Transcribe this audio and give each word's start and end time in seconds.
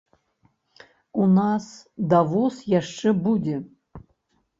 У 1.23 1.27
нас 1.39 1.67
давоз 2.13 2.55
яшчэ 2.79 3.13
будзе. 3.27 3.55